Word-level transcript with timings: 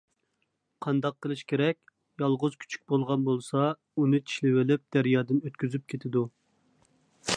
قانداق 0.85 1.17
قىلىش 1.25 1.43
كېرەك؟ 1.51 1.91
يالغۇز 2.21 2.57
كۈچۈك 2.65 2.81
بولغان 2.93 3.27
بولسا 3.27 3.67
ئۇنى 3.97 4.23
چىشلىۋېلىپ 4.31 4.83
دەريادىن 4.97 5.45
ئۆتكۈزۈپ 5.51 5.87
كېتىدۇ. 5.95 6.25